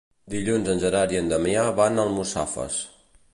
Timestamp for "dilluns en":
0.33-0.81